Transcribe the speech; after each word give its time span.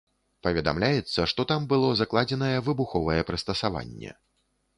Паведамляецца, 0.45 1.25
што 1.33 1.41
там 1.51 1.67
было 1.73 1.91
закладзенае 2.01 2.53
выбуховае 2.69 3.19
прыстасаванне. 3.29 4.11